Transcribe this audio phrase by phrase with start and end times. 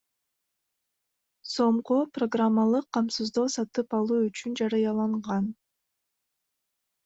[1.49, 5.55] сомго программалык камсыздоо сатып алуу үчүн жарыяланган.